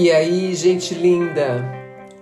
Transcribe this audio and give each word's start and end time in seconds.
E 0.00 0.12
aí, 0.12 0.54
gente 0.54 0.94
linda, 0.94 1.74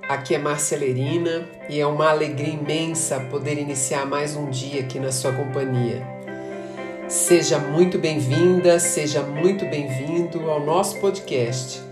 aqui 0.09 0.35
é 0.35 0.39
Márcia 0.39 0.79
Lerina 0.79 1.47
e 1.69 1.79
é 1.79 1.87
uma 1.87 2.09
alegria 2.09 2.55
imensa 2.55 3.21
poder 3.31 3.59
iniciar 3.59 4.07
mais 4.07 4.35
um 4.35 4.49
dia 4.49 4.81
aqui 4.81 4.99
na 4.99 5.13
sua 5.13 5.31
companhia. 5.33 6.03
Seja 7.07 7.59
muito 7.59 7.99
bem-vinda, 7.99 8.79
seja 8.79 9.23
muito 9.23 9.67
bem-vindo 9.67 10.51
ao 10.51 10.59
nosso 10.59 10.99
podcast, 11.01 11.83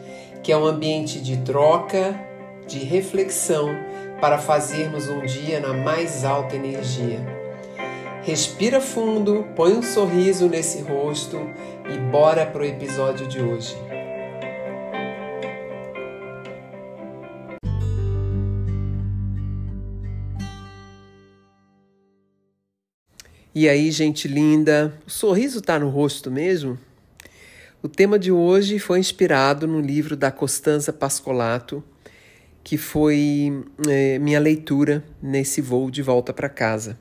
que 0.43 0.51
é 0.51 0.57
um 0.57 0.65
ambiente 0.65 1.21
de 1.21 1.37
troca, 1.43 2.19
de 2.67 2.79
reflexão 2.79 3.69
para 4.23 4.39
fazermos 4.39 5.11
um 5.11 5.21
dia 5.27 5.61
na 5.61 5.75
mais 5.75 6.25
alta 6.25 6.57
energia. 6.57 7.21
Respira 8.23 8.81
fundo, 8.81 9.45
põe 9.55 9.75
um 9.75 9.83
sorriso 9.83 10.49
nesse 10.49 10.81
rosto 10.81 11.39
e 11.93 11.99
bora 12.11 12.47
pro 12.47 12.65
episódio 12.65 13.27
de 13.27 13.43
hoje. 13.43 13.84
E 23.57 23.69
aí, 23.69 23.93
gente 23.93 24.27
linda, 24.27 24.93
o 25.07 25.11
sorriso 25.11 25.63
tá 25.63 25.79
no 25.79 25.89
rosto 25.89 26.29
mesmo? 26.29 26.77
O 27.81 27.87
tema 27.89 28.19
de 28.19 28.33
hoje 28.33 28.81
foi 28.81 28.99
inspirado 28.99 29.65
no 29.69 29.81
livro 29.81 30.17
da 30.17 30.33
Costanza 30.33 30.93
Pascolato, 30.93 31.81
que 32.65 32.77
foi 32.77 33.65
é, 33.89 34.19
minha 34.19 34.41
leitura 34.41 35.05
nesse 35.23 35.61
voo 35.61 35.89
de 35.89 36.03
volta 36.03 36.33
para 36.33 36.49
casa. 36.49 36.99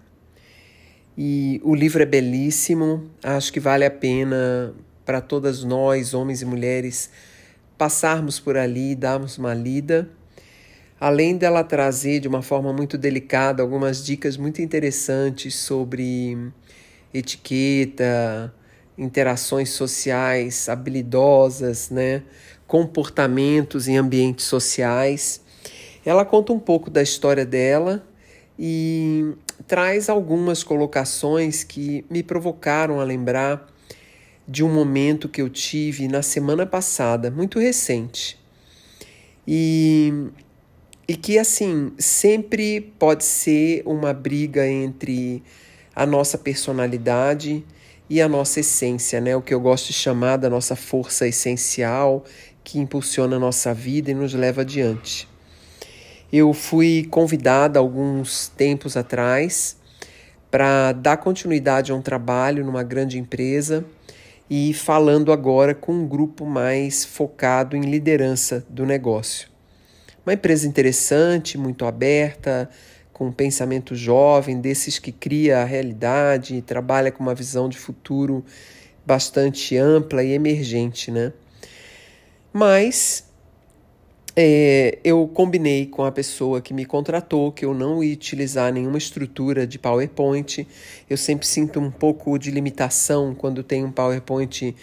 E 1.18 1.60
o 1.64 1.74
livro 1.74 2.04
é 2.04 2.06
belíssimo, 2.06 3.10
acho 3.24 3.52
que 3.52 3.60
vale 3.60 3.84
a 3.84 3.90
pena 3.90 4.76
para 5.04 5.22
todas 5.22 5.64
nós, 5.64 6.14
homens 6.14 6.44
e 6.44 6.46
mulheres, 6.46 7.10
passarmos 7.80 8.40
por 8.40 8.58
ali 8.58 8.92
e 8.92 8.96
darmos 8.96 9.40
uma 9.40 9.56
lida 9.56 10.08
além 11.04 11.36
dela 11.36 11.66
trazer 11.66 12.22
de 12.22 12.30
uma 12.30 12.42
forma 12.42 12.72
muito 12.72 12.98
delicada 12.98 13.62
algumas 13.62 14.06
dicas 14.06 14.38
muito 14.38 14.62
interessantes 14.62 15.54
sobre 15.54 16.38
etiqueta, 17.14 18.56
interações 18.98 19.72
sociais 19.72 20.70
habilidosas, 20.70 21.90
né, 21.90 22.24
comportamentos 22.66 23.90
em 23.90 23.98
ambientes 23.98 24.46
sociais. 24.46 25.42
Ela 26.06 26.24
conta 26.24 26.54
um 26.54 26.60
pouco 26.60 26.90
da 26.90 27.02
história 27.02 27.46
dela 27.46 28.02
e 28.58 29.34
traz 29.68 30.08
algumas 30.08 30.64
colocações 30.64 31.66
que 31.66 32.06
me 32.10 32.24
provocaram 32.24 33.02
a 33.02 33.04
lembrar 33.04 33.68
de 34.48 34.64
um 34.64 34.74
momento 34.74 35.28
que 35.28 35.42
eu 35.42 35.50
tive 35.50 36.08
na 36.08 36.22
semana 36.22 36.66
passada, 36.66 37.30
muito 37.30 37.60
recente. 37.60 38.42
E 39.46 40.30
e 41.08 41.16
que 41.16 41.38
assim 41.38 41.92
sempre 41.98 42.82
pode 42.98 43.24
ser 43.26 43.84
uma 43.86 44.14
briga 44.14 44.68
entre 44.68 45.44
a 45.96 46.06
nossa 46.06 46.38
personalidade 46.38 47.64
e 48.10 48.22
a 48.22 48.28
nossa 48.28 48.60
essência, 48.60 49.20
né? 49.20 49.36
O 49.36 49.42
que 49.42 49.54
eu 49.54 49.60
gosto 49.60 49.88
de 49.88 49.94
chamar 49.94 50.38
da 50.38 50.50
nossa 50.50 50.76
força 50.76 51.28
essencial 51.28 52.24
que 52.64 52.80
impulsiona 52.80 53.36
a 53.36 53.40
nossa 53.40 53.74
vida 53.74 54.12
e 54.12 54.14
nos 54.14 54.34
leva 54.34 54.62
adiante. 54.62 55.28
Eu 56.32 56.54
fui 56.54 57.08
convidada 57.12 57.80
alguns 57.80 58.48
tempos 58.48 58.98
atrás 58.98 59.78
para 60.50 60.92
dar 60.94 61.18
continuidade 61.18 61.92
a 61.92 61.96
um 61.96 62.02
trabalho 62.02 62.66
numa 62.66 62.84
grande 62.84 63.20
empresa 63.20 63.86
e 64.50 64.74
falando 64.74 65.32
agora 65.32 65.76
com 65.76 65.94
um 65.94 66.08
grupo 66.08 66.46
mais 66.46 67.04
focado 67.06 67.76
em 67.76 67.82
liderança 67.82 68.66
do 68.70 68.86
negócio. 68.86 69.53
Uma 70.26 70.34
empresa 70.34 70.66
interessante, 70.66 71.58
muito 71.58 71.86
aberta, 71.86 72.70
com 73.12 73.28
um 73.28 73.32
pensamento 73.32 73.94
jovem, 73.94 74.60
desses 74.62 74.98
que 74.98 75.12
cria 75.12 75.60
a 75.60 75.66
realidade, 75.66 76.62
trabalha 76.62 77.12
com 77.12 77.22
uma 77.22 77.36
visão 77.36 77.68
de 77.68 77.78
futuro 77.78 78.44
bastante 79.06 79.78
ampla 79.78 80.24
e 80.24 80.32
emergente, 80.32 81.12
né? 81.12 81.34
Mas 82.54 83.26
é, 84.36 84.98
eu 85.04 85.28
combinei 85.28 85.86
com 85.86 86.06
a 86.06 86.12
pessoa 86.12 86.62
que 86.62 86.74
me 86.74 86.86
contratou 86.86 87.52
que 87.52 87.66
eu 87.66 87.74
não 87.74 88.04
ia 88.04 88.14
utilizar 88.14 88.72
nenhuma 88.72 88.98
estrutura 88.98 89.68
de 89.68 89.78
PowerPoint. 89.78 90.66
Eu 91.10 91.18
sempre 91.18 91.46
sinto 91.46 91.80
um 91.80 91.92
pouco 91.92 92.38
de 92.40 92.50
limitação 92.50 93.36
quando 93.36 93.62
tem 93.62 93.84
um 93.84 93.92
PowerPoint 93.92 94.74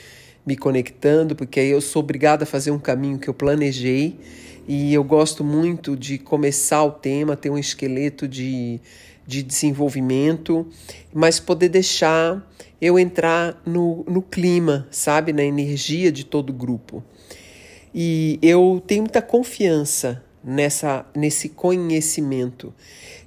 me 0.44 0.56
conectando, 0.56 1.34
porque 1.34 1.60
aí 1.60 1.70
eu 1.70 1.80
sou 1.80 2.02
obrigada 2.02 2.44
a 2.44 2.46
fazer 2.46 2.70
um 2.70 2.78
caminho 2.78 3.18
que 3.18 3.28
eu 3.28 3.34
planejei 3.34 4.18
e 4.66 4.94
eu 4.94 5.02
gosto 5.02 5.42
muito 5.42 5.96
de 5.96 6.18
começar 6.18 6.84
o 6.84 6.90
tema, 6.90 7.36
ter 7.36 7.50
um 7.50 7.58
esqueleto 7.58 8.28
de, 8.28 8.80
de 9.26 9.42
desenvolvimento, 9.42 10.66
mas 11.12 11.40
poder 11.40 11.68
deixar 11.68 12.46
eu 12.80 12.98
entrar 12.98 13.60
no, 13.66 14.04
no 14.08 14.22
clima, 14.22 14.86
sabe, 14.90 15.32
na 15.32 15.44
energia 15.44 16.10
de 16.10 16.24
todo 16.24 16.50
o 16.50 16.54
grupo. 16.54 17.02
E 17.94 18.38
eu 18.40 18.82
tenho 18.86 19.02
muita 19.02 19.20
confiança 19.20 20.22
nessa, 20.42 21.04
nesse 21.14 21.48
conhecimento, 21.48 22.72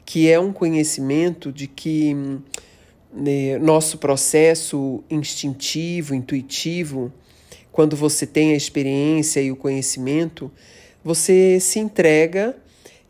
que 0.05 0.29
é 0.29 0.39
um 0.39 0.51
conhecimento 0.51 1.51
de 1.51 1.67
que 1.67 2.15
né, 3.13 3.59
nosso 3.59 3.97
processo 3.97 5.03
instintivo, 5.09 6.15
intuitivo, 6.15 7.11
quando 7.71 7.95
você 7.95 8.25
tem 8.25 8.53
a 8.53 8.55
experiência 8.55 9.41
e 9.41 9.51
o 9.51 9.55
conhecimento, 9.55 10.51
você 11.03 11.59
se 11.59 11.79
entrega 11.79 12.55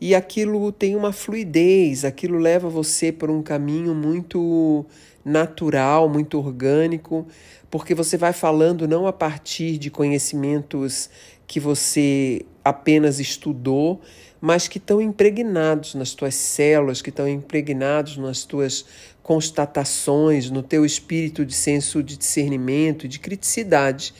e 0.02 0.16
aquilo 0.16 0.72
tem 0.72 0.96
uma 0.96 1.14
fluidez, 1.14 2.04
aquilo 2.04 2.38
leva 2.38 2.68
você 2.68 3.12
por 3.12 3.30
um 3.30 3.42
caminho 3.42 3.94
muito 3.94 4.86
natural, 5.24 6.10
muito 6.10 6.38
orgânico, 6.38 7.26
porque 7.72 7.96
você 7.96 8.18
vai 8.18 8.34
falando 8.34 8.88
não 8.88 9.08
a 9.08 9.14
partir 9.14 9.78
de 9.78 9.90
conhecimentos 9.90 11.10
que 11.48 11.60
você 11.60 12.46
apenas 12.64 13.20
estudou, 13.20 14.02
mas 14.42 14.68
que 14.68 14.78
estão 14.78 15.02
impregnados 15.02 15.96
nas 15.96 16.14
tuas 16.14 16.36
células, 16.36 17.02
que 17.02 17.10
estão 17.10 17.28
impregnados 17.28 18.18
nas 18.18 18.44
tuas 18.44 18.86
constatações, 19.22 20.50
no 20.50 20.62
teu 20.62 20.86
espírito 20.86 21.46
de 21.46 21.54
senso 21.54 22.04
de 22.04 22.18
discernimento, 22.18 23.08
de 23.08 23.20
criticidade 23.20 24.14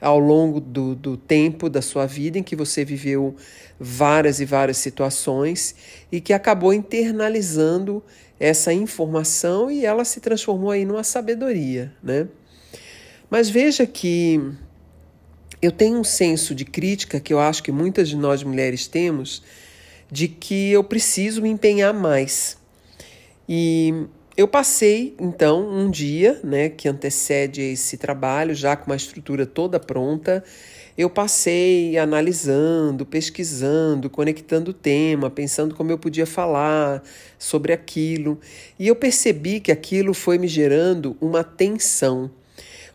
ao 0.00 0.18
longo 0.18 0.60
do, 0.60 0.94
do 0.94 1.16
tempo 1.16 1.68
da 1.68 1.80
sua 1.80 2.06
vida 2.06 2.38
em 2.38 2.42
que 2.42 2.54
você 2.54 2.84
viveu 2.84 3.34
várias 3.78 4.40
e 4.40 4.44
várias 4.44 4.76
situações 4.76 5.74
e 6.10 6.20
que 6.20 6.32
acabou 6.32 6.72
internalizando 6.72 8.02
essa 8.38 8.72
informação 8.72 9.70
e 9.70 9.84
ela 9.84 10.04
se 10.04 10.20
transformou 10.20 10.70
aí 10.70 10.84
numa 10.84 11.04
sabedoria, 11.04 11.92
né? 12.02 12.28
Mas 13.30 13.48
veja 13.48 13.86
que 13.86 14.40
eu 15.60 15.72
tenho 15.72 15.98
um 15.98 16.04
senso 16.04 16.54
de 16.54 16.64
crítica 16.64 17.18
que 17.18 17.32
eu 17.32 17.40
acho 17.40 17.62
que 17.62 17.72
muitas 17.72 18.08
de 18.08 18.16
nós 18.16 18.42
mulheres 18.42 18.86
temos, 18.86 19.42
de 20.10 20.28
que 20.28 20.70
eu 20.70 20.84
preciso 20.84 21.42
me 21.42 21.48
empenhar 21.48 21.92
mais. 21.92 22.56
E 23.48 24.06
eu 24.36 24.46
passei, 24.46 25.14
então, 25.18 25.66
um 25.66 25.90
dia, 25.90 26.38
né, 26.44 26.68
que 26.68 26.88
antecede 26.88 27.62
esse 27.62 27.96
trabalho, 27.96 28.54
já 28.54 28.76
com 28.76 28.90
uma 28.90 28.96
estrutura 28.96 29.46
toda 29.46 29.80
pronta, 29.80 30.44
eu 30.96 31.08
passei 31.08 31.96
analisando, 31.96 33.06
pesquisando, 33.06 34.10
conectando 34.10 34.70
o 34.70 34.74
tema, 34.74 35.30
pensando 35.30 35.74
como 35.74 35.90
eu 35.90 35.98
podia 35.98 36.26
falar 36.26 37.02
sobre 37.38 37.72
aquilo. 37.72 38.38
E 38.78 38.88
eu 38.88 38.96
percebi 38.96 39.60
que 39.60 39.72
aquilo 39.72 40.12
foi 40.12 40.38
me 40.38 40.48
gerando 40.48 41.16
uma 41.20 41.42
tensão. 41.44 42.30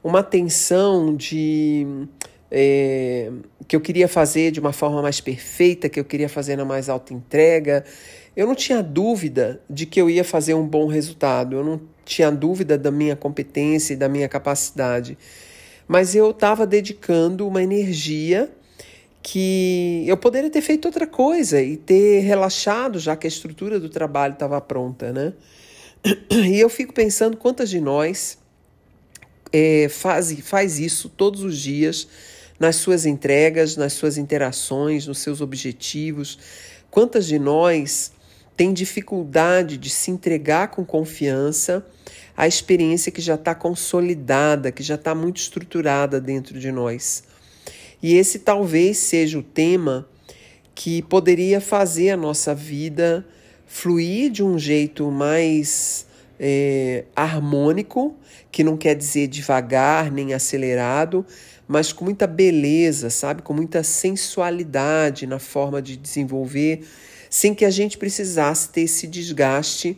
Uma 0.03 0.23
tensão 0.23 1.15
de. 1.15 1.85
É, 2.49 3.31
que 3.67 3.75
eu 3.75 3.79
queria 3.79 4.07
fazer 4.07 4.51
de 4.51 4.59
uma 4.59 4.73
forma 4.73 5.01
mais 5.01 5.21
perfeita, 5.21 5.87
que 5.87 5.99
eu 5.99 6.03
queria 6.03 6.27
fazer 6.27 6.57
na 6.57 6.65
mais 6.65 6.89
alta 6.89 7.13
entrega, 7.13 7.85
eu 8.35 8.47
não 8.47 8.55
tinha 8.55 8.81
dúvida 8.81 9.61
de 9.69 9.85
que 9.85 9.99
eu 9.99 10.09
ia 10.09 10.23
fazer 10.23 10.53
um 10.53 10.65
bom 10.65 10.87
resultado, 10.87 11.55
eu 11.55 11.63
não 11.63 11.81
tinha 12.05 12.31
dúvida 12.31 12.77
da 12.77 12.91
minha 12.91 13.15
competência 13.15 13.93
e 13.93 13.97
da 13.97 14.07
minha 14.07 14.27
capacidade, 14.27 15.17
mas 15.87 16.15
eu 16.15 16.31
estava 16.31 16.65
dedicando 16.65 17.47
uma 17.47 17.61
energia 17.61 18.49
que 19.21 20.03
eu 20.07 20.17
poderia 20.17 20.49
ter 20.49 20.61
feito 20.61 20.85
outra 20.85 21.05
coisa 21.05 21.61
e 21.61 21.77
ter 21.77 22.21
relaxado, 22.21 22.97
já 22.97 23.15
que 23.15 23.27
a 23.27 23.29
estrutura 23.29 23.79
do 23.79 23.89
trabalho 23.89 24.33
estava 24.33 24.59
pronta, 24.59 25.11
né? 25.11 25.33
E 26.31 26.59
eu 26.59 26.69
fico 26.69 26.93
pensando 26.93 27.37
quantas 27.37 27.69
de 27.69 27.79
nós 27.79 28.39
é, 29.51 29.87
faz, 29.89 30.31
faz 30.39 30.79
isso 30.79 31.09
todos 31.09 31.43
os 31.43 31.59
dias 31.59 32.07
nas 32.59 32.77
suas 32.77 33.05
entregas, 33.05 33.75
nas 33.75 33.93
suas 33.93 34.17
interações, 34.17 35.05
nos 35.05 35.19
seus 35.19 35.41
objetivos. 35.41 36.39
Quantas 36.89 37.27
de 37.27 37.37
nós 37.37 38.11
tem 38.61 38.73
dificuldade 38.73 39.75
de 39.75 39.89
se 39.89 40.11
entregar 40.11 40.67
com 40.67 40.85
confiança 40.85 41.83
à 42.37 42.47
experiência 42.47 43.11
que 43.11 43.19
já 43.19 43.33
está 43.33 43.55
consolidada, 43.55 44.71
que 44.71 44.83
já 44.83 44.93
está 44.93 45.15
muito 45.15 45.37
estruturada 45.37 46.21
dentro 46.21 46.59
de 46.59 46.71
nós. 46.71 47.23
E 48.03 48.13
esse 48.13 48.37
talvez 48.37 48.99
seja 48.99 49.39
o 49.39 49.41
tema 49.41 50.07
que 50.75 51.01
poderia 51.01 51.59
fazer 51.59 52.11
a 52.11 52.15
nossa 52.15 52.53
vida 52.53 53.25
fluir 53.65 54.29
de 54.29 54.43
um 54.43 54.59
jeito 54.59 55.09
mais 55.09 56.05
é, 56.39 57.05
harmônico, 57.15 58.15
que 58.51 58.63
não 58.63 58.77
quer 58.77 58.93
dizer 58.93 59.25
devagar 59.25 60.11
nem 60.11 60.35
acelerado, 60.35 61.25
mas 61.67 61.91
com 61.91 62.05
muita 62.05 62.27
beleza, 62.27 63.09
sabe? 63.09 63.41
Com 63.41 63.55
muita 63.55 63.81
sensualidade 63.81 65.25
na 65.25 65.39
forma 65.39 65.81
de 65.81 65.97
desenvolver, 65.97 66.83
sem 67.31 67.55
que 67.55 67.63
a 67.63 67.69
gente 67.69 67.97
precisasse 67.97 68.67
ter 68.69 68.81
esse 68.81 69.07
desgaste 69.07 69.97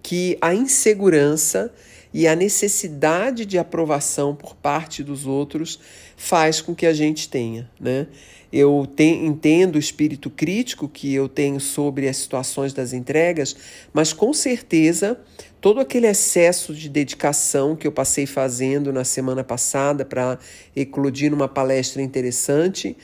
que 0.00 0.38
a 0.40 0.54
insegurança 0.54 1.74
e 2.14 2.28
a 2.28 2.36
necessidade 2.36 3.44
de 3.44 3.58
aprovação 3.58 4.34
por 4.36 4.54
parte 4.54 5.02
dos 5.02 5.26
outros 5.26 5.80
faz 6.16 6.60
com 6.60 6.72
que 6.74 6.86
a 6.86 6.92
gente 6.92 7.28
tenha, 7.28 7.68
né? 7.78 8.06
Eu 8.52 8.88
entendo 8.98 9.76
o 9.76 9.78
espírito 9.78 10.28
crítico 10.30 10.88
que 10.88 11.12
eu 11.12 11.28
tenho 11.28 11.60
sobre 11.60 12.08
as 12.08 12.16
situações 12.16 12.72
das 12.72 12.92
entregas, 12.92 13.56
mas 13.92 14.12
com 14.12 14.32
certeza 14.32 15.20
todo 15.60 15.78
aquele 15.78 16.06
excesso 16.06 16.74
de 16.74 16.88
dedicação 16.88 17.76
que 17.76 17.86
eu 17.86 17.92
passei 17.92 18.26
fazendo 18.26 18.92
na 18.92 19.04
semana 19.04 19.44
passada 19.44 20.04
para 20.04 20.38
eclodir 20.74 21.30
numa 21.30 21.48
palestra 21.48 22.02
interessante, 22.02 22.96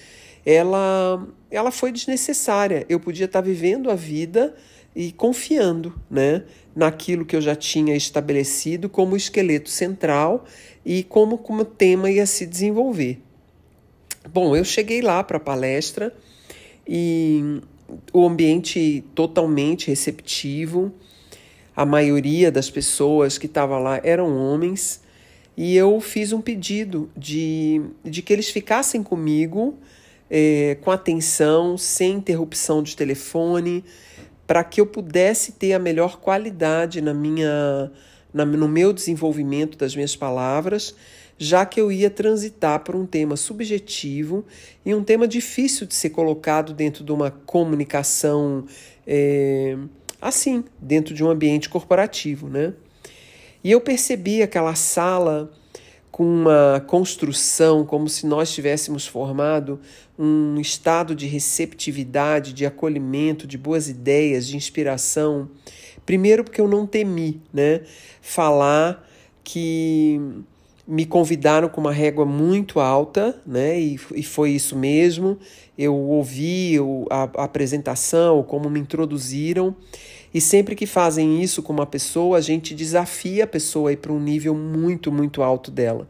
ela, 0.47 1.27
ela 1.51 1.73
foi 1.73 1.91
desnecessária. 1.91 2.87
Eu 2.89 3.01
podia 3.01 3.27
estar 3.27 3.41
vivendo 3.41 3.91
a 3.91 3.97
vida 3.97 4.55
e 4.95 5.11
confiando 5.11 6.01
né, 6.09 6.45
naquilo 6.75 7.27
que 7.27 7.35
eu 7.35 7.41
já 7.41 7.57
tinha 7.57 7.97
estabelecido 7.97 8.89
como 8.89 9.17
esqueleto 9.17 9.69
central 9.69 10.45
e 10.85 11.03
como, 11.03 11.37
como 11.37 11.65
tema 11.65 12.09
ia 12.09 12.25
se 12.25 12.47
desenvolver. 12.47 13.21
Bom, 14.33 14.55
eu 14.55 14.65
cheguei 14.65 15.03
lá 15.03 15.23
para 15.25 15.37
a 15.37 15.41
palestra 15.41 16.15
e 16.87 17.61
o 18.13 18.25
ambiente 18.25 19.05
totalmente 19.15 19.89
receptivo. 19.89 20.93
A 21.75 21.85
maioria 21.85 22.51
das 22.51 22.71
pessoas 22.71 23.37
que 23.37 23.47
estavam 23.47 23.83
lá 23.83 24.01
eram 24.03 24.35
homens 24.35 25.03
e 25.57 25.77
eu 25.77 26.01
fiz 26.01 26.33
um 26.33 26.41
pedido 26.41 27.11
de, 27.17 27.83
de 28.05 28.23
que 28.23 28.33
eles 28.33 28.49
ficassem 28.49 29.03
comigo 29.03 29.77
é, 30.31 30.77
com 30.81 30.91
atenção, 30.91 31.77
sem 31.79 32.15
interrupção 32.15 32.83
de 32.83 32.97
telefone, 32.97 33.85
para 34.47 34.63
que 34.63 34.81
eu 34.81 34.87
pudesse 34.87 35.53
ter 35.53 35.73
a 35.73 35.79
melhor 35.79 36.19
qualidade 36.19 37.01
na 37.01 37.13
minha, 37.13 37.91
na, 38.33 38.45
no 38.45 38.69
meu 38.69 38.93
desenvolvimento 38.93 39.77
das 39.77 39.95
minhas 39.95 40.15
palavras 40.15 40.95
já 41.39 41.67
que 41.67 41.81
eu 41.81 41.93
ia 41.93 42.09
transitar 42.09 42.81
por 42.81 42.97
um 42.97 43.05
tema 43.05 43.37
subjetivo 43.37 44.45
e 44.85 44.95
um 44.95 45.05
tema 45.05 45.29
difícil 45.29 45.87
de 45.87 45.95
ser 45.95 46.11
colocado 46.11 46.73
dentro 46.73 47.05
de 47.05 47.13
uma 47.13 47.31
comunicação 47.31 48.65
é, 49.07 49.77
assim, 50.21 50.65
dentro 50.81 51.15
de 51.15 51.23
um 51.23 51.31
ambiente 51.31 51.69
corporativo, 51.69 52.49
né? 52.49 52.73
E 53.63 53.71
eu 53.71 53.81
percebi 53.81 54.43
aquela 54.43 54.75
sala 54.75 55.53
com 56.17 56.25
uma 56.25 56.83
construção 56.87 57.85
como 57.85 58.09
se 58.09 58.27
nós 58.27 58.51
tivéssemos 58.51 59.07
formado 59.07 59.79
um 60.19 60.59
estado 60.59 61.15
de 61.15 61.27
receptividade, 61.27 62.55
de 62.55 62.65
acolhimento, 62.65 63.47
de 63.47 63.59
boas 63.59 63.87
ideias, 63.87 64.47
de 64.47 64.57
inspiração. 64.57 65.51
Primeiro 66.07 66.43
porque 66.43 66.59
eu 66.59 66.67
não 66.67 66.87
temi, 66.87 67.43
né, 67.53 67.83
falar 68.23 69.07
que 69.45 70.19
me 70.89 71.05
convidaram 71.05 71.69
com 71.69 71.83
uma 71.83 71.93
régua 71.93 72.25
muito 72.25 72.81
alta, 72.81 73.39
né? 73.47 73.79
E, 73.79 74.01
e 74.15 74.23
foi 74.23 74.53
isso 74.53 74.75
mesmo. 74.75 75.37
Eu 75.77 75.95
ouvi 75.95 76.79
a, 77.11 77.25
a 77.25 77.45
apresentação, 77.45 78.43
como 78.43 78.71
me 78.71 78.81
introduziram. 78.81 79.77
E 80.37 80.41
sempre 80.43 80.75
que 80.75 80.85
fazem 80.85 81.43
isso 81.43 81.63
com 81.63 81.73
uma 81.73 81.87
pessoa, 81.87 82.37
a 82.37 82.43
gente 82.43 82.75
desafia 82.75 83.45
a 83.45 83.47
pessoa 83.47 83.89
a 83.89 83.95
ir 83.95 83.97
para 83.97 84.13
um 84.13 84.21
nível 84.21 84.55
muito, 84.55 85.11
muito 85.11 85.43
alto 85.43 85.71
dela. 85.71 86.07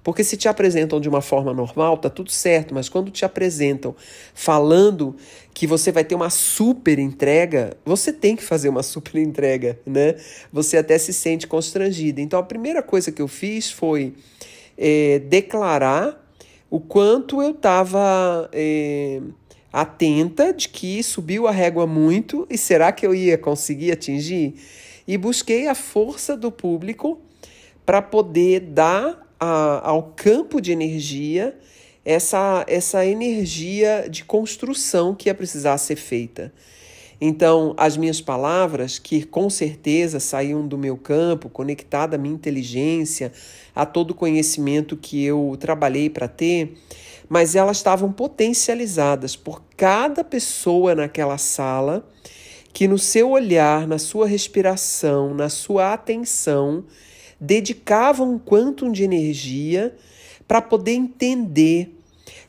Porque 0.00 0.22
se 0.22 0.36
te 0.36 0.46
apresentam 0.46 1.00
de 1.00 1.08
uma 1.08 1.20
forma 1.20 1.52
normal, 1.52 1.98
tá 1.98 2.08
tudo 2.08 2.30
certo, 2.30 2.72
mas 2.72 2.88
quando 2.88 3.10
te 3.10 3.24
apresentam 3.24 3.92
falando 4.32 5.16
que 5.52 5.66
você 5.66 5.90
vai 5.90 6.04
ter 6.04 6.14
uma 6.14 6.30
super 6.30 7.00
entrega, 7.00 7.76
você 7.84 8.12
tem 8.12 8.36
que 8.36 8.44
fazer 8.44 8.68
uma 8.68 8.84
super 8.84 9.20
entrega, 9.20 9.76
né? 9.84 10.14
Você 10.52 10.76
até 10.76 10.96
se 10.96 11.12
sente 11.12 11.44
constrangido. 11.48 12.20
Então 12.20 12.38
a 12.38 12.44
primeira 12.44 12.80
coisa 12.80 13.10
que 13.10 13.20
eu 13.20 13.26
fiz 13.26 13.72
foi 13.72 14.14
é, 14.78 15.18
declarar 15.18 16.24
o 16.70 16.78
quanto 16.78 17.42
eu 17.42 17.50
estava 17.50 18.48
é, 18.52 19.20
atenta 19.74 20.52
de 20.52 20.68
que 20.68 21.02
subiu 21.02 21.48
a 21.48 21.50
régua 21.50 21.84
muito 21.84 22.46
e 22.48 22.56
será 22.56 22.92
que 22.92 23.04
eu 23.04 23.12
ia 23.12 23.36
conseguir 23.36 23.90
atingir? 23.90 24.54
E 25.04 25.18
busquei 25.18 25.66
a 25.66 25.74
força 25.74 26.36
do 26.36 26.52
público 26.52 27.20
para 27.84 28.00
poder 28.00 28.60
dar 28.60 29.28
a, 29.38 29.90
ao 29.90 30.14
campo 30.14 30.60
de 30.60 30.70
energia 30.70 31.58
essa, 32.04 32.64
essa 32.68 33.04
energia 33.04 34.06
de 34.08 34.24
construção 34.24 35.12
que 35.12 35.28
ia 35.28 35.34
precisar 35.34 35.76
ser 35.78 35.96
feita. 35.96 36.52
Então, 37.20 37.74
as 37.76 37.96
minhas 37.96 38.20
palavras, 38.20 39.00
que 39.00 39.24
com 39.24 39.50
certeza 39.50 40.20
saíam 40.20 40.64
do 40.64 40.78
meu 40.78 40.96
campo, 40.96 41.48
conectada 41.48 42.14
à 42.14 42.18
minha 42.18 42.34
inteligência, 42.34 43.32
a 43.74 43.84
todo 43.84 44.12
o 44.12 44.14
conhecimento 44.14 44.96
que 44.96 45.24
eu 45.24 45.56
trabalhei 45.58 46.08
para 46.08 46.28
ter, 46.28 46.76
mas 47.34 47.56
elas 47.56 47.78
estavam 47.78 48.12
potencializadas 48.12 49.34
por 49.34 49.60
cada 49.76 50.22
pessoa 50.22 50.94
naquela 50.94 51.36
sala 51.36 52.08
que, 52.72 52.86
no 52.86 52.96
seu 52.96 53.32
olhar, 53.32 53.88
na 53.88 53.98
sua 53.98 54.24
respiração, 54.24 55.34
na 55.34 55.48
sua 55.48 55.92
atenção, 55.92 56.84
dedicavam 57.40 58.34
um 58.34 58.38
quantum 58.38 58.92
de 58.92 59.02
energia 59.02 59.96
para 60.46 60.62
poder 60.62 60.92
entender 60.92 61.98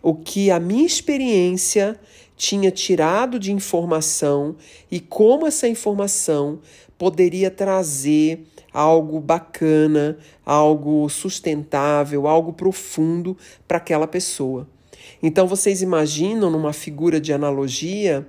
o 0.03 0.13
que 0.13 0.51
a 0.51 0.59
minha 0.59 0.85
experiência 0.85 1.99
tinha 2.37 2.69
tirado 2.69 3.39
de 3.39 3.51
informação 3.51 4.55
e 4.91 4.99
como 4.99 5.47
essa 5.47 5.67
informação 5.67 6.59
poderia 6.95 7.49
trazer 7.49 8.45
algo 8.71 9.19
bacana, 9.19 10.19
algo 10.45 11.09
sustentável, 11.09 12.27
algo 12.27 12.53
profundo 12.53 13.35
para 13.67 13.77
aquela 13.77 14.05
pessoa. 14.05 14.74
Então 15.27 15.47
vocês 15.47 15.81
imaginam 15.81 16.51
numa 16.51 16.71
figura 16.71 17.19
de 17.19 17.33
analogia 17.33 18.27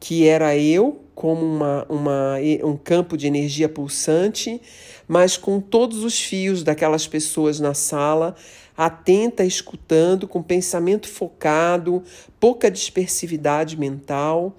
que 0.00 0.26
era 0.26 0.56
eu 0.56 1.04
como 1.14 1.44
uma, 1.44 1.86
uma, 1.86 2.36
um 2.64 2.78
campo 2.78 3.14
de 3.14 3.26
energia 3.26 3.68
pulsante, 3.68 4.58
mas 5.06 5.36
com 5.36 5.60
todos 5.60 6.02
os 6.02 6.18
fios 6.18 6.62
daquelas 6.62 7.06
pessoas 7.06 7.60
na 7.60 7.74
sala, 7.74 8.34
atenta, 8.74 9.44
escutando, 9.44 10.26
com 10.26 10.42
pensamento 10.42 11.10
focado, 11.10 12.02
pouca 12.40 12.70
dispersividade 12.70 13.76
mental 13.76 14.56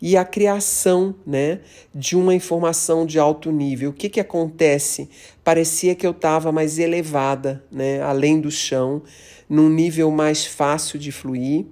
e 0.00 0.16
a 0.16 0.24
criação 0.24 1.14
né, 1.26 1.60
de 1.94 2.16
uma 2.16 2.34
informação 2.34 3.04
de 3.04 3.18
alto 3.18 3.52
nível. 3.52 3.90
O 3.90 3.92
que, 3.92 4.08
que 4.08 4.20
acontece? 4.20 5.10
Parecia 5.44 5.94
que 5.94 6.06
eu 6.06 6.12
estava 6.12 6.50
mais 6.50 6.78
elevada, 6.78 7.62
né, 7.70 8.00
além 8.02 8.40
do 8.40 8.50
chão, 8.50 9.02
num 9.48 9.68
nível 9.68 10.10
mais 10.10 10.46
fácil 10.46 10.98
de 10.98 11.12
fluir 11.12 11.66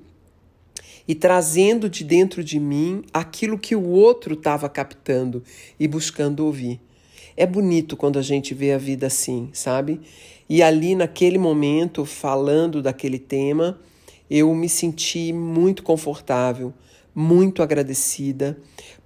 e 1.07 1.15
trazendo 1.15 1.89
de 1.89 2.05
dentro 2.05 2.45
de 2.45 2.61
mim 2.61 3.03
aquilo 3.15 3.59
que 3.59 3.75
o 3.75 3.89
outro 3.89 4.35
estava 4.35 4.69
captando 4.69 5.43
e 5.81 5.89
buscando 5.89 6.45
ouvir. 6.45 6.79
É 7.35 7.47
bonito 7.47 7.97
quando 7.97 8.19
a 8.19 8.23
gente 8.23 8.53
vê 8.53 8.73
a 8.73 8.79
vida 8.79 9.07
assim, 9.07 9.49
sabe? 9.53 10.01
E 10.49 10.63
ali 10.63 10.95
naquele 10.95 11.39
momento, 11.39 12.05
falando 12.05 12.83
daquele 12.83 13.19
tema, 13.19 13.79
eu 14.31 14.55
me 14.55 14.69
senti 14.69 15.33
muito 15.33 15.83
confortável, 15.83 16.75
muito 17.19 17.65
agradecida 17.65 18.57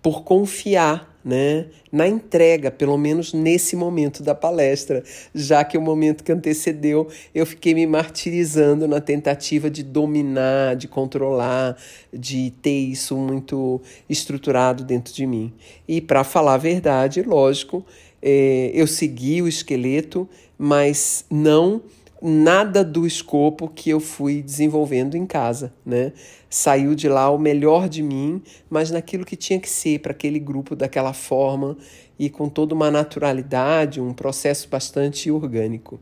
por 0.02 0.22
confiar 0.22 1.18
né, 1.24 1.66
na 1.90 2.06
entrega, 2.06 2.70
pelo 2.70 2.98
menos 2.98 3.32
nesse 3.32 3.74
momento 3.74 4.22
da 4.22 4.34
palestra, 4.34 5.02
já 5.34 5.64
que 5.64 5.78
o 5.78 5.80
momento 5.80 6.22
que 6.22 6.30
antecedeu 6.30 7.08
eu 7.34 7.46
fiquei 7.46 7.72
me 7.72 7.86
martirizando 7.86 8.86
na 8.86 9.00
tentativa 9.00 9.70
de 9.70 9.82
dominar, 9.82 10.76
de 10.76 10.88
controlar, 10.88 11.74
de 12.12 12.52
ter 12.60 12.80
isso 12.80 13.16
muito 13.16 13.80
estruturado 14.10 14.84
dentro 14.84 15.14
de 15.14 15.24
mim. 15.24 15.50
E 15.88 15.98
para 15.98 16.22
falar 16.22 16.54
a 16.54 16.58
verdade, 16.58 17.22
lógico, 17.22 17.82
é, 18.20 18.72
eu 18.74 18.86
segui 18.86 19.40
o 19.40 19.48
esqueleto, 19.48 20.28
mas 20.58 21.24
não 21.30 21.80
nada 22.22 22.84
do 22.84 23.04
escopo 23.04 23.68
que 23.68 23.90
eu 23.90 23.98
fui 23.98 24.42
desenvolvendo 24.42 25.16
em 25.16 25.26
casa, 25.26 25.74
né? 25.84 26.12
Saiu 26.48 26.94
de 26.94 27.08
lá 27.08 27.28
o 27.30 27.38
melhor 27.38 27.88
de 27.88 28.02
mim, 28.02 28.40
mas 28.70 28.90
naquilo 28.90 29.24
que 29.24 29.34
tinha 29.34 29.58
que 29.58 29.68
ser 29.68 29.98
para 29.98 30.12
aquele 30.12 30.38
grupo 30.38 30.76
daquela 30.76 31.12
forma 31.12 31.76
e 32.18 32.30
com 32.30 32.48
toda 32.48 32.74
uma 32.74 32.90
naturalidade, 32.90 34.00
um 34.00 34.12
processo 34.12 34.68
bastante 34.68 35.30
orgânico. 35.30 35.98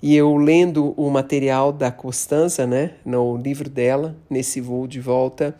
E 0.00 0.14
eu 0.14 0.36
lendo 0.36 0.94
o 0.96 1.10
material 1.10 1.72
da 1.72 1.90
Constança, 1.90 2.66
né, 2.66 2.92
no 3.04 3.36
livro 3.36 3.68
dela, 3.68 4.16
nesse 4.30 4.60
voo 4.60 4.86
de 4.86 5.00
volta, 5.00 5.54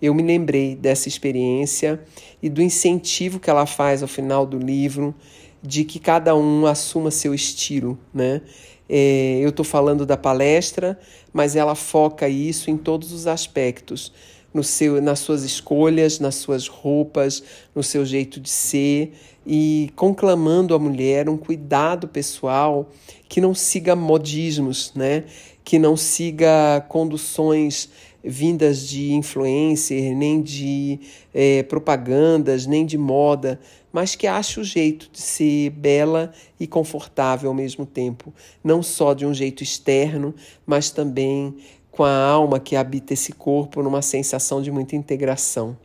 eu 0.00 0.14
me 0.14 0.22
lembrei 0.22 0.74
dessa 0.74 1.08
experiência 1.08 2.00
e 2.42 2.48
do 2.48 2.62
incentivo 2.62 3.38
que 3.38 3.50
ela 3.50 3.66
faz 3.66 4.02
ao 4.02 4.08
final 4.08 4.46
do 4.46 4.58
livro 4.58 5.14
de 5.62 5.84
que 5.84 5.98
cada 5.98 6.34
um 6.34 6.66
assuma 6.66 7.10
seu 7.10 7.34
estilo, 7.34 7.98
né? 8.12 8.40
É, 8.88 9.38
eu 9.42 9.48
estou 9.48 9.64
falando 9.64 10.06
da 10.06 10.16
palestra, 10.16 10.98
mas 11.32 11.56
ela 11.56 11.74
foca 11.74 12.28
isso 12.28 12.70
em 12.70 12.76
todos 12.76 13.12
os 13.12 13.26
aspectos, 13.26 14.12
no 14.54 14.62
seu, 14.62 15.02
nas 15.02 15.18
suas 15.18 15.42
escolhas, 15.42 16.18
nas 16.18 16.36
suas 16.36 16.68
roupas, 16.68 17.42
no 17.74 17.82
seu 17.82 18.04
jeito 18.04 18.40
de 18.40 18.48
ser 18.48 19.12
e 19.46 19.90
conclamando 19.94 20.74
a 20.74 20.78
mulher 20.78 21.28
um 21.28 21.36
cuidado 21.36 22.08
pessoal 22.08 22.90
que 23.28 23.40
não 23.40 23.54
siga 23.54 23.94
modismos, 23.94 24.92
né? 24.94 25.24
Que 25.64 25.78
não 25.78 25.96
siga 25.96 26.84
conduções 26.88 27.88
vindas 28.26 28.86
de 28.86 29.12
influencer, 29.12 30.14
nem 30.16 30.42
de 30.42 30.98
é, 31.32 31.62
propagandas, 31.62 32.66
nem 32.66 32.84
de 32.84 32.98
moda, 32.98 33.60
mas 33.92 34.14
que 34.14 34.26
ache 34.26 34.60
o 34.60 34.64
jeito 34.64 35.08
de 35.10 35.20
ser 35.20 35.70
bela 35.70 36.32
e 36.58 36.66
confortável 36.66 37.48
ao 37.48 37.54
mesmo 37.54 37.86
tempo, 37.86 38.32
não 38.62 38.82
só 38.82 39.14
de 39.14 39.24
um 39.24 39.32
jeito 39.32 39.62
externo, 39.62 40.34
mas 40.66 40.90
também 40.90 41.54
com 41.90 42.04
a 42.04 42.14
alma 42.14 42.60
que 42.60 42.76
habita 42.76 43.14
esse 43.14 43.32
corpo 43.32 43.82
numa 43.82 44.02
sensação 44.02 44.60
de 44.60 44.70
muita 44.70 44.94
integração. 44.94 45.76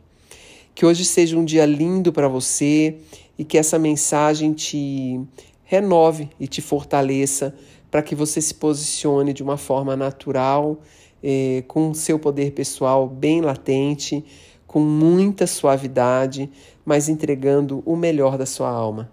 Que 0.74 0.84
hoje 0.84 1.04
seja 1.04 1.38
um 1.38 1.44
dia 1.44 1.64
lindo 1.64 2.12
para 2.12 2.28
você 2.28 2.96
e 3.38 3.44
que 3.44 3.56
essa 3.56 3.78
mensagem 3.78 4.52
te 4.52 5.20
renove 5.64 6.28
e 6.38 6.46
te 6.46 6.60
fortaleça 6.60 7.54
para 7.90 8.02
que 8.02 8.14
você 8.14 8.40
se 8.40 8.54
posicione 8.54 9.32
de 9.32 9.42
uma 9.42 9.56
forma 9.56 9.96
natural 9.96 10.78
é, 11.22 11.62
com 11.68 11.94
seu 11.94 12.18
poder 12.18 12.52
pessoal 12.52 13.08
bem 13.08 13.40
latente, 13.40 14.24
com 14.66 14.80
muita 14.80 15.46
suavidade, 15.46 16.50
mas 16.84 17.08
entregando 17.08 17.82
o 17.84 17.94
melhor 17.94 18.36
da 18.36 18.46
sua 18.46 18.70
alma. 18.70 19.10